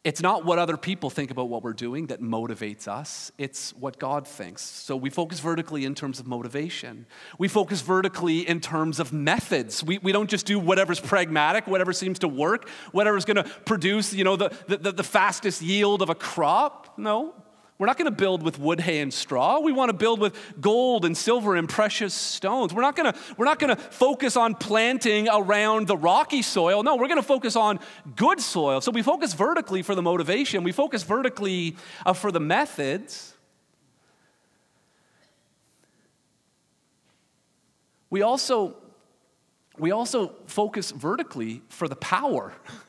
[0.10, 4.00] it's not what other people think about what we're doing that motivates us, it's what
[4.00, 4.64] God thinks.
[4.64, 7.06] So we focus vertically in terms of motivation.
[7.38, 9.84] We focus vertically in terms of methods.
[9.84, 14.12] We, we don't just do whatever's pragmatic, whatever seems to work, whatever's going to produce
[14.12, 16.98] you know, the, the, the fastest yield of a crop.
[16.98, 17.36] No.
[17.80, 19.62] We're not going to build with wood, hay, and straw.
[19.62, 22.74] We want to build with gold and silver and precious stones.
[22.74, 26.84] We're not going to, we're not going to focus on planting around the rocky soil.
[26.84, 27.80] No, we're going to focus on
[28.18, 28.82] good soil.
[28.82, 33.34] So we focus vertically for the motivation, we focus vertically uh, for the methods.
[38.10, 38.76] We also,
[39.78, 42.52] we also focus vertically for the power.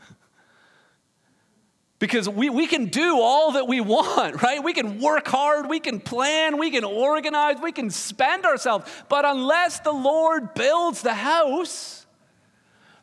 [2.01, 4.65] Because we, we can do all that we want, right?
[4.65, 8.91] We can work hard, we can plan, we can organize, we can spend ourselves.
[9.09, 12.07] But unless the Lord builds the house,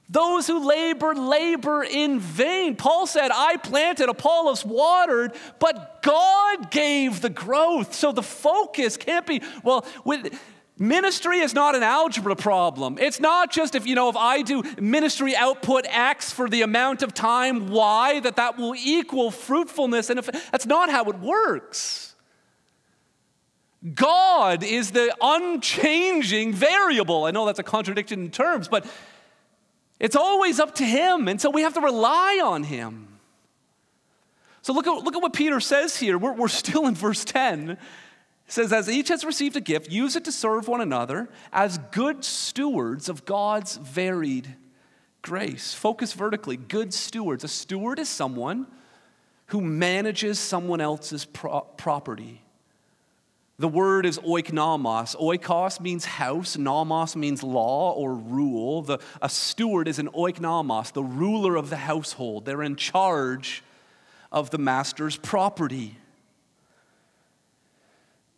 [0.09, 2.75] those who labor, labor in vain.
[2.75, 7.93] Paul said, I planted, Apollos watered, but God gave the growth.
[7.93, 10.33] So the focus can't be, well, with
[10.79, 12.97] Ministry is not an algebra problem.
[12.99, 17.01] It's not just if, you know, if I do ministry output X for the amount
[17.01, 20.09] of time Y, that that will equal fruitfulness.
[20.11, 22.15] And if that's not how it works.
[23.93, 27.25] God is the unchanging variable.
[27.25, 28.85] I know that's a contradiction in terms, but
[29.99, 31.27] it's always up to Him.
[31.27, 33.07] And so we have to rely on Him.
[34.61, 36.17] So look at, look at what Peter says here.
[36.17, 37.77] We're, we're still in verse 10.
[38.47, 41.77] It says, As each has received a gift, use it to serve one another as
[41.91, 44.55] good stewards of God's varied
[45.21, 45.73] grace.
[45.73, 46.55] Focus vertically.
[46.55, 47.43] Good stewards.
[47.43, 48.67] A steward is someone
[49.47, 52.41] who manages someone else's pro- property.
[53.59, 55.15] The word is oikonomos.
[55.17, 58.83] Oikos means house, nomos means law or rule.
[58.83, 62.45] The, a steward is an oikonomos, the ruler of the household.
[62.45, 63.63] They're in charge
[64.31, 65.97] of the master's property.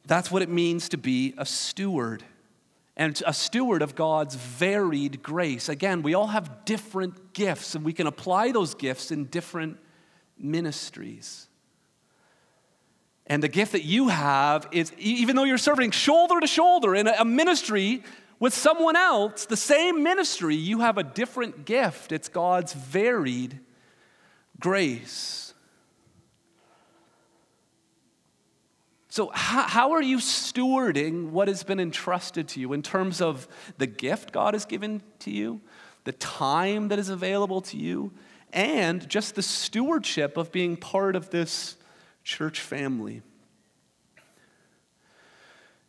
[0.09, 2.23] That's what it means to be a steward.
[2.97, 5.69] And a steward of God's varied grace.
[5.69, 9.77] Again, we all have different gifts, and we can apply those gifts in different
[10.35, 11.47] ministries.
[13.27, 17.07] And the gift that you have is, even though you're serving shoulder to shoulder in
[17.07, 18.03] a ministry
[18.39, 22.11] with someone else, the same ministry, you have a different gift.
[22.11, 23.59] It's God's varied
[24.59, 25.48] grace.
[29.19, 33.49] So, how, how, are you stewarding what has been entrusted to you in terms of
[33.77, 35.59] the gift God has given to you,
[36.05, 38.13] the time that is available to you,
[38.53, 41.75] and just the stewardship of being part of this
[42.23, 43.21] church family?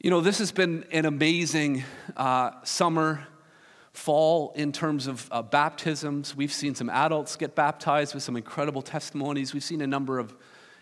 [0.01, 1.85] You know, this has been an amazing
[2.17, 3.29] uh, summer,
[3.93, 6.35] fall in terms of uh, baptisms.
[6.35, 9.55] We've seen some adults get baptized with some incredible testimonies.
[9.55, 10.35] We've seen a number of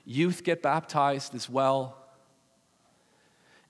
[0.06, 2.06] youth get baptized as well.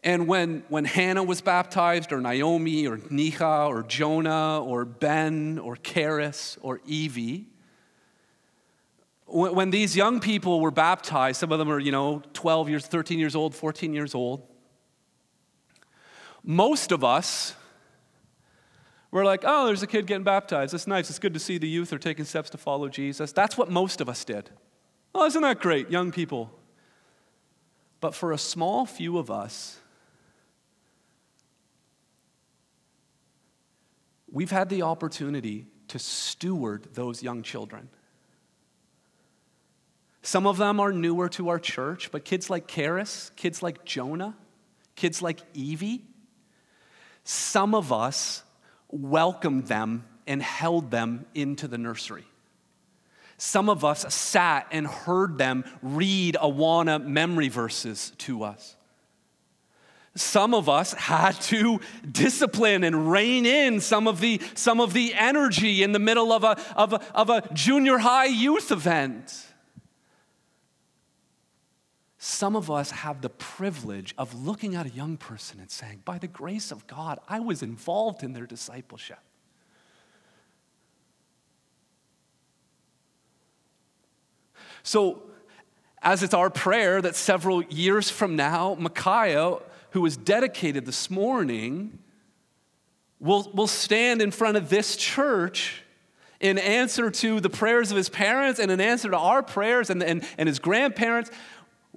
[0.08, 5.76] And when, when Hannah was baptized, or Naomi, or Nika, or Jonah, or Ben, or
[5.76, 7.46] Karis, or Evie,
[9.26, 12.86] when, when these young people were baptized, some of them are, you know, 12 years,
[12.86, 14.48] 13 years old, 14 years old,
[16.42, 17.54] most of us
[19.10, 20.72] were like, oh, there's a kid getting baptized.
[20.72, 21.10] That's nice.
[21.10, 23.30] It's good to see the youth are taking steps to follow Jesus.
[23.32, 24.48] That's what most of us did.
[25.14, 26.50] Oh, isn't that great, young people?
[28.00, 29.77] But for a small few of us,
[34.38, 37.88] we've had the opportunity to steward those young children.
[40.22, 44.36] Some of them are newer to our church, but kids like Karis, kids like Jonah,
[44.94, 46.04] kids like Evie,
[47.24, 48.44] some of us
[48.88, 52.24] welcomed them and held them into the nursery.
[53.38, 58.76] Some of us sat and heard them read Awana memory verses to us.
[60.14, 65.14] Some of us had to discipline and rein in some of the, some of the
[65.14, 69.46] energy in the middle of a, of, a, of a junior high youth event.
[72.18, 76.18] Some of us have the privilege of looking at a young person and saying, by
[76.18, 79.20] the grace of God, I was involved in their discipleship.
[84.82, 85.22] So,
[86.02, 89.58] as it's our prayer that several years from now, Micaiah
[89.90, 91.98] who was dedicated this morning
[93.20, 95.82] will, will stand in front of this church
[96.40, 100.02] in answer to the prayers of his parents and in answer to our prayers and,
[100.02, 101.30] and, and his grandparents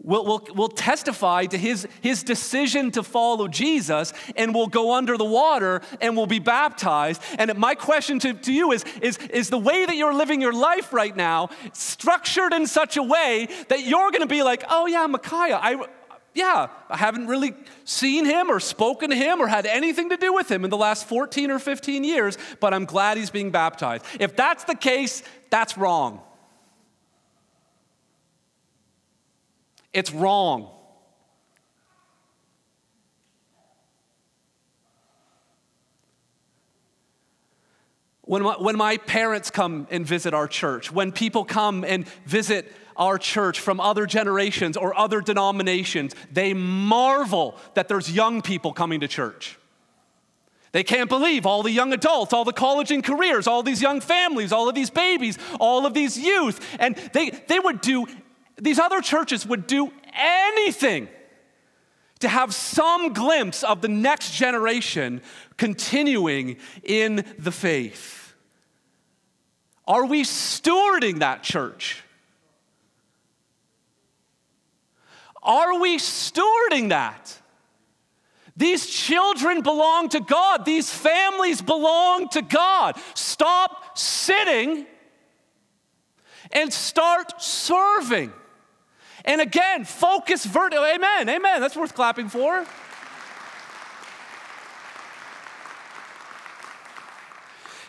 [0.03, 5.15] will, will, will testify to his, his decision to follow Jesus and will go under
[5.17, 7.21] the water and will be baptized.
[7.37, 10.53] And my question to, to you is, is Is the way that you're living your
[10.53, 14.87] life right now structured in such a way that you're going to be like, oh,
[14.87, 15.85] yeah, Micaiah, I,
[16.33, 17.53] yeah, I haven't really
[17.83, 20.77] seen him or spoken to him or had anything to do with him in the
[20.77, 24.05] last 14 or 15 years, but I'm glad he's being baptized.
[24.19, 26.21] If that's the case, that's wrong.
[29.91, 30.69] It's wrong.
[38.21, 42.73] When my, when my parents come and visit our church, when people come and visit
[43.01, 48.99] our church from other generations or other denominations, they marvel that there's young people coming
[48.99, 49.57] to church.
[50.71, 54.01] They can't believe all the young adults, all the college and careers, all these young
[54.01, 56.59] families, all of these babies, all of these youth.
[56.79, 58.05] And they, they would do,
[58.57, 61.07] these other churches would do anything
[62.19, 65.23] to have some glimpse of the next generation
[65.57, 68.35] continuing in the faith.
[69.87, 72.03] Are we stewarding that church?
[75.43, 77.37] Are we stewarding that?
[78.55, 80.65] These children belong to God.
[80.65, 82.95] These families belong to God.
[83.15, 84.85] Stop sitting
[86.51, 88.31] and start serving.
[89.25, 90.91] And again, focus vertically.
[90.95, 91.29] Amen.
[91.29, 91.61] Amen.
[91.61, 92.65] That's worth clapping for.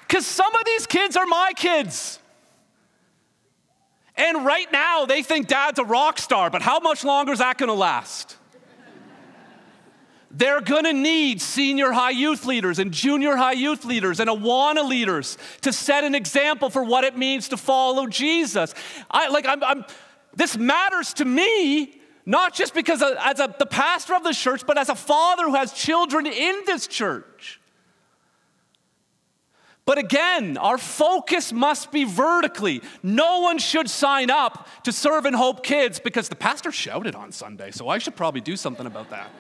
[0.07, 2.19] Because some of these kids are my kids.
[4.23, 7.59] And right now, they think dad's a rock star, but how much longer is that
[7.59, 8.37] gonna last?
[10.31, 15.37] They're gonna need senior high youth leaders and junior high youth leaders and Awana leaders
[15.63, 18.75] to set an example for what it means to follow Jesus.
[19.11, 19.85] I like I'm, I'm
[20.35, 24.65] this matters to me not just because uh, as a, the pastor of the church,
[24.65, 27.61] but as a father who has children in this church.
[29.85, 32.83] But again, our focus must be vertically.
[33.03, 37.33] No one should sign up to serve and hope kids because the pastor shouted on
[37.33, 39.31] Sunday, so I should probably do something about that.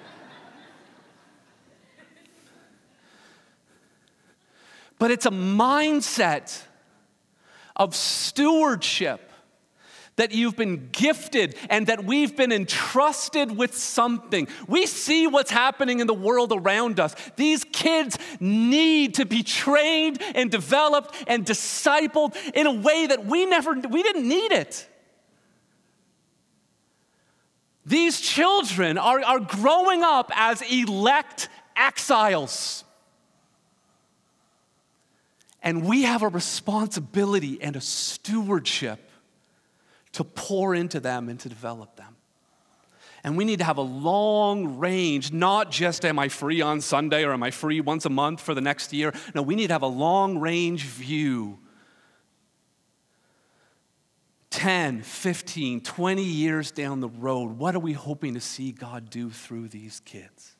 [4.98, 6.62] but it's a mindset
[7.74, 9.31] of stewardship
[10.16, 14.46] that you've been gifted and that we've been entrusted with something.
[14.68, 17.14] We see what's happening in the world around us.
[17.36, 23.46] These kids need to be trained and developed and discipled in a way that we
[23.46, 24.88] never we didn't need it.
[27.84, 32.84] These children are, are growing up as elect exiles.
[35.64, 39.08] And we have a responsibility and a stewardship
[40.12, 42.16] to pour into them and to develop them.
[43.24, 47.24] And we need to have a long range, not just am I free on Sunday
[47.24, 49.14] or am I free once a month for the next year.
[49.34, 51.58] No, we need to have a long range view
[54.50, 57.58] 10, 15, 20 years down the road.
[57.58, 60.56] What are we hoping to see God do through these kids?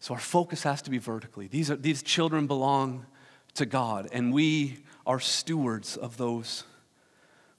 [0.00, 1.46] So our focus has to be vertically.
[1.46, 3.06] These, are, these children belong
[3.54, 6.64] to God, and we are stewards of those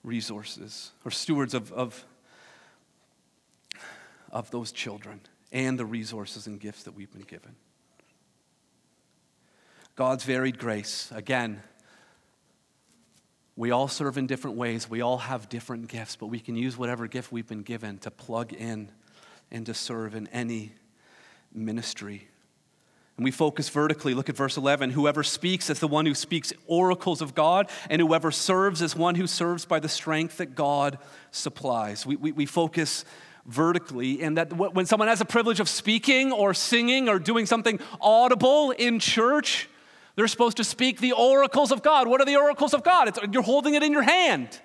[0.04, 2.06] resources or stewards of, of,
[4.32, 5.22] of those children
[5.52, 7.56] and the resources and gifts that we've been given.
[9.96, 11.62] God's varied grace, again,
[13.58, 14.90] we all serve in different ways.
[14.90, 18.10] We all have different gifts, but we can use whatever gift we've been given to
[18.10, 18.90] plug in
[19.52, 20.72] and to serve in any
[21.54, 22.31] ministry
[23.22, 24.16] and we focus vertically.
[24.16, 24.90] Look at verse 11.
[24.90, 29.14] Whoever speaks is the one who speaks oracles of God, and whoever serves is one
[29.14, 30.98] who serves by the strength that God
[31.30, 32.04] supplies.
[32.04, 33.06] We, we, we focus
[33.46, 37.80] vertically, and that when someone has a privilege of speaking or singing or doing something
[38.02, 39.70] audible in church,
[40.16, 42.08] they're supposed to speak the oracles of God.
[42.08, 43.08] What are the oracles of God?
[43.08, 44.60] It's, you're holding it in your hand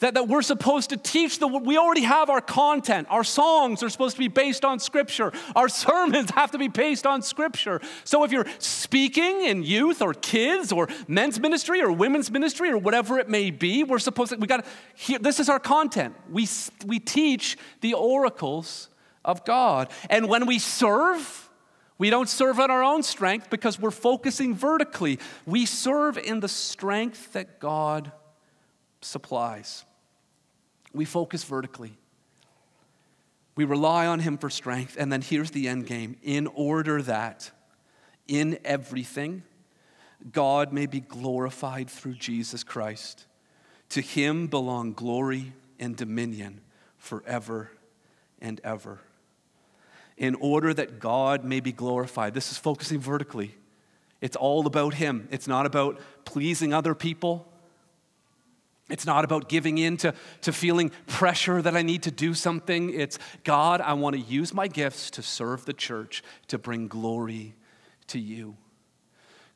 [0.00, 3.06] that, that we're supposed to teach the we already have our content.
[3.10, 5.32] Our songs are supposed to be based on scripture.
[5.54, 7.80] Our sermons have to be based on scripture.
[8.04, 12.78] So if you're speaking in youth or kids or men's ministry or women's ministry or
[12.78, 14.64] whatever it may be we're supposed to we got
[15.06, 16.16] to this is our content.
[16.30, 16.48] We
[16.84, 18.88] we teach the oracles
[19.24, 19.90] of god.
[20.08, 21.48] And when we serve
[21.98, 25.18] we don't serve on our own strength because we're focusing vertically.
[25.44, 28.10] We serve in the strength that God
[29.02, 29.84] supplies.
[30.92, 31.92] We focus vertically.
[33.56, 34.96] We rely on Him for strength.
[34.98, 37.50] And then here's the end game in order that
[38.26, 39.42] in everything,
[40.32, 43.26] God may be glorified through Jesus Christ.
[43.90, 46.60] To Him belong glory and dominion
[46.96, 47.70] forever
[48.40, 49.00] and ever.
[50.16, 52.34] In order that God may be glorified.
[52.34, 53.54] This is focusing vertically.
[54.20, 55.28] It's all about Him.
[55.30, 57.49] It's not about pleasing other people.
[58.90, 62.92] It's not about giving in to, to feeling pressure that I need to do something.
[62.92, 67.54] It's God, I want to use my gifts to serve the church, to bring glory
[68.08, 68.56] to you.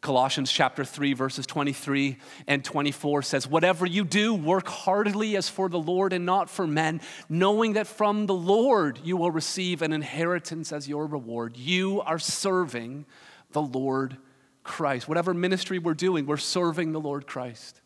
[0.04, 5.70] Colossians chapter 3, verses 23 and 24 says, Whatever you do, work heartily as for
[5.70, 9.94] the Lord and not for men, knowing that from the Lord you will receive an
[9.94, 11.56] inheritance as your reward.
[11.56, 13.06] You are serving
[13.52, 14.18] the Lord
[14.62, 15.08] Christ.
[15.08, 17.80] Whatever ministry we're doing, we're serving the Lord Christ.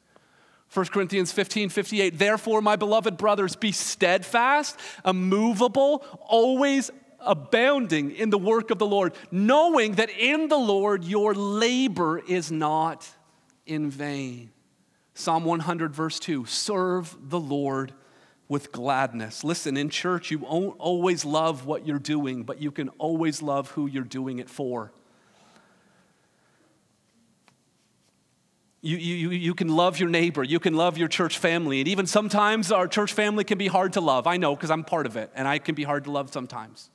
[0.72, 2.18] 1 Corinthians 15, 58.
[2.18, 6.90] Therefore, my beloved brothers, be steadfast, immovable, always
[7.20, 12.52] abounding in the work of the Lord, knowing that in the Lord your labor is
[12.52, 13.08] not
[13.66, 14.50] in vain.
[15.14, 17.92] Psalm 100, verse 2 Serve the Lord
[18.48, 19.44] with gladness.
[19.44, 23.70] Listen, in church, you won't always love what you're doing, but you can always love
[23.72, 24.92] who you're doing it for.
[28.80, 30.44] You, you, you can love your neighbor.
[30.44, 31.80] You can love your church family.
[31.80, 34.26] And even sometimes our church family can be hard to love.
[34.26, 36.90] I know because I'm part of it, and I can be hard to love sometimes.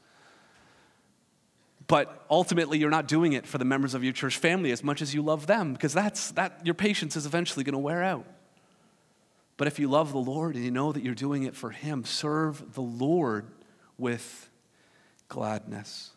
[1.87, 5.01] But ultimately, you're not doing it for the members of your church family as much
[5.01, 8.25] as you love them, because that's that your patience is eventually going to wear out.
[9.57, 12.05] But if you love the Lord and you know that you're doing it for Him,
[12.05, 13.47] serve the Lord
[13.97, 14.49] with
[15.27, 16.11] gladness.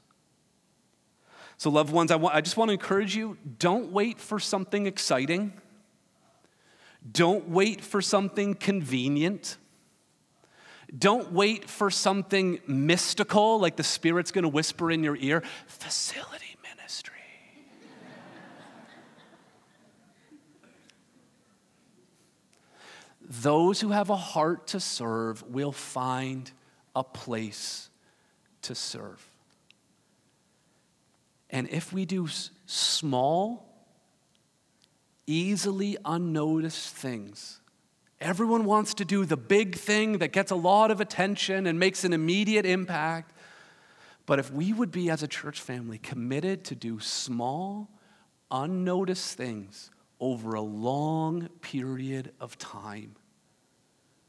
[1.58, 4.86] So, loved ones, I, want, I just want to encourage you don't wait for something
[4.86, 5.54] exciting.
[7.10, 9.56] Don't wait for something convenient.
[10.96, 16.56] Don't wait for something mystical, like the Spirit's going to whisper in your ear facility
[16.62, 17.14] ministry.
[23.20, 26.50] Those who have a heart to serve will find
[26.94, 27.88] a place
[28.62, 29.35] to serve.
[31.50, 32.28] And if we do
[32.66, 33.66] small,
[35.26, 37.60] easily unnoticed things,
[38.20, 42.04] everyone wants to do the big thing that gets a lot of attention and makes
[42.04, 43.32] an immediate impact.
[44.26, 47.88] But if we would be, as a church family, committed to do small,
[48.50, 53.14] unnoticed things over a long period of time,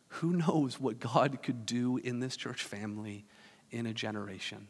[0.09, 3.26] who knows what God could do in this church family
[3.72, 4.68] in a generation?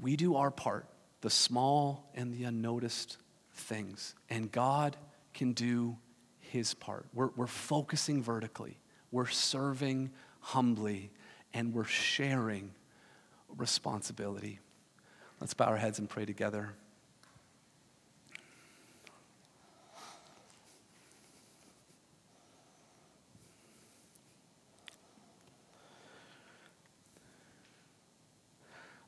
[0.00, 0.86] We do our part,
[1.20, 3.16] the small and the unnoticed
[3.52, 4.96] things, and God
[5.34, 5.96] can do
[6.40, 7.06] his part.
[7.12, 8.78] We're, we're focusing vertically,
[9.10, 11.10] we're serving humbly,
[11.52, 12.72] and we're sharing
[13.56, 14.60] responsibility.
[15.40, 16.74] Let's bow our heads and pray together.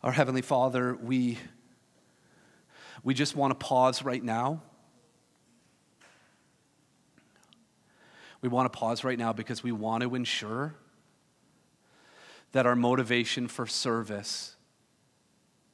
[0.03, 1.37] Our Heavenly Father, we,
[3.05, 4.63] we just want to pause right now.
[8.41, 10.75] We want to pause right now because we want to ensure
[12.53, 14.57] that our motivation for service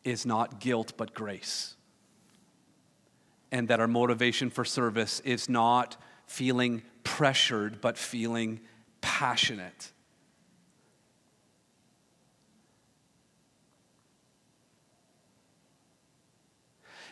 [0.03, 1.77] is not guilt but grace.
[3.53, 5.97] And that our motivation for service is not
[6.27, 8.59] feeling pressured but feeling
[9.01, 9.93] passionate.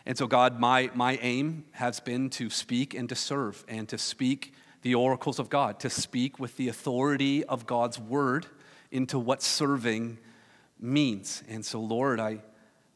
[0.05, 3.97] And so, God, my, my aim has been to speak and to serve and to
[3.97, 4.53] speak
[4.83, 8.45] the oracles of God, to speak with the authority of God's word
[8.91, 10.19] into what serving
[10.79, 11.43] means.
[11.49, 12.43] And so, Lord, I,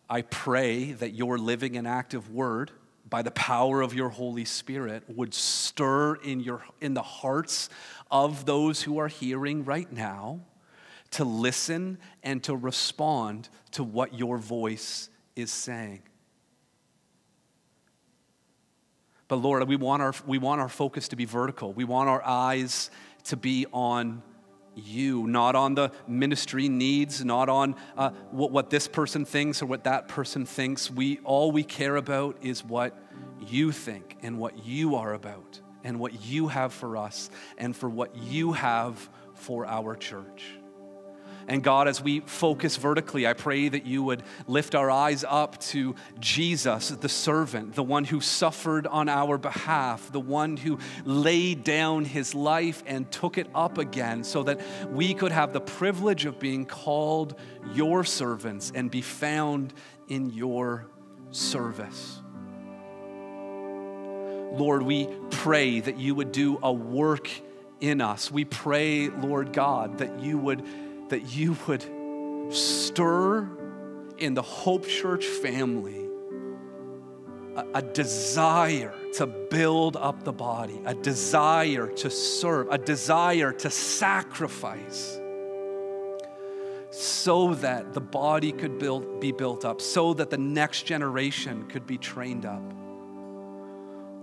[0.07, 2.69] I pray that your living and active word,
[3.09, 7.69] by the power of your Holy Spirit, would stir in, your, in the hearts
[8.11, 10.41] of those who are hearing right now
[11.11, 16.03] to listen and to respond to what your voice is saying.
[19.29, 21.71] But Lord, we want our, we want our focus to be vertical.
[21.71, 22.91] We want our eyes
[23.25, 24.23] to be on
[24.75, 29.67] you, not on the ministry needs, not on uh, what, what this person thinks or
[29.67, 30.89] what that person thinks.
[30.89, 32.97] We, all we care about is what
[33.45, 37.87] you think and what you are about and what you have for us and for
[37.87, 40.58] what you have for our church.
[41.47, 45.59] And God, as we focus vertically, I pray that you would lift our eyes up
[45.61, 51.63] to Jesus, the servant, the one who suffered on our behalf, the one who laid
[51.63, 54.61] down his life and took it up again so that
[54.91, 57.33] we could have the privilege of being called
[57.73, 59.73] your servants and be found
[60.07, 60.85] in your
[61.31, 62.21] service.
[64.51, 67.29] Lord, we pray that you would do a work
[67.79, 68.31] in us.
[68.31, 70.63] We pray, Lord God, that you would
[71.09, 71.83] that you would
[72.53, 73.47] stir
[74.17, 76.07] in the Hope Church family
[77.55, 83.69] a, a, desire to build up the body, a desire to serve, a desire to
[83.69, 85.19] sacrifice
[86.91, 91.85] so that the body could build, be built up, so that the next generation could
[91.85, 92.63] be trained up.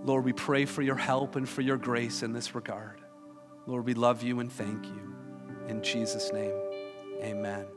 [0.03, 3.01] Lord, we pray for your help and for your grace in this regard.
[3.65, 5.15] Lord, we love you and thank you.
[5.67, 6.66] In Jesus' name.
[7.21, 7.76] Amen.